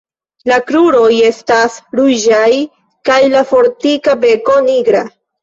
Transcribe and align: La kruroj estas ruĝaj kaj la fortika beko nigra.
La 0.51 0.55
kruroj 0.69 1.11
estas 1.27 1.75
ruĝaj 1.99 2.47
kaj 3.11 3.19
la 3.35 3.45
fortika 3.53 4.19
beko 4.27 4.59
nigra. 4.73 5.07